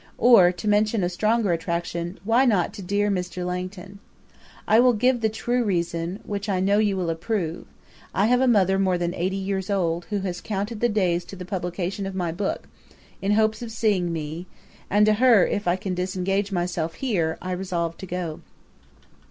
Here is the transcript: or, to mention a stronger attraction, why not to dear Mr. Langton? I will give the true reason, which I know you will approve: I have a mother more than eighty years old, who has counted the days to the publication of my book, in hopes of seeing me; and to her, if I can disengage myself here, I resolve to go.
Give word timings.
or, 0.17 0.51
to 0.51 0.67
mention 0.67 1.03
a 1.03 1.09
stronger 1.09 1.53
attraction, 1.53 2.17
why 2.23 2.43
not 2.43 2.73
to 2.73 2.81
dear 2.81 3.11
Mr. 3.11 3.45
Langton? 3.45 3.99
I 4.67 4.79
will 4.79 4.93
give 4.93 5.21
the 5.21 5.29
true 5.29 5.63
reason, 5.63 6.21
which 6.25 6.49
I 6.49 6.59
know 6.59 6.79
you 6.79 6.97
will 6.97 7.11
approve: 7.11 7.67
I 8.11 8.25
have 8.25 8.41
a 8.41 8.47
mother 8.47 8.79
more 8.79 8.97
than 8.97 9.13
eighty 9.13 9.35
years 9.35 9.69
old, 9.69 10.05
who 10.05 10.21
has 10.21 10.41
counted 10.41 10.79
the 10.79 10.89
days 10.89 11.23
to 11.25 11.35
the 11.35 11.45
publication 11.45 12.07
of 12.07 12.15
my 12.15 12.31
book, 12.31 12.67
in 13.21 13.33
hopes 13.33 13.61
of 13.61 13.71
seeing 13.71 14.11
me; 14.11 14.47
and 14.89 15.05
to 15.05 15.13
her, 15.13 15.45
if 15.45 15.67
I 15.67 15.75
can 15.75 15.93
disengage 15.93 16.51
myself 16.51 16.95
here, 16.95 17.37
I 17.39 17.51
resolve 17.51 17.95
to 17.97 18.07
go. 18.07 18.39